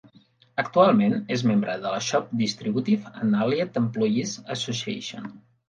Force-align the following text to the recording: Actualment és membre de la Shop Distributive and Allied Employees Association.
Actualment 0.61 1.13
és 1.35 1.43
membre 1.49 1.75
de 1.83 1.91
la 1.97 1.99
Shop 2.07 2.33
Distributive 2.41 3.13
and 3.21 3.39
Allied 3.45 3.81
Employees 3.85 4.35
Association. 4.59 5.33